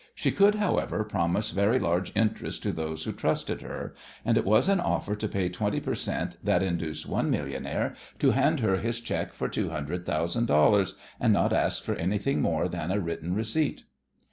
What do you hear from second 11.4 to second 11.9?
ask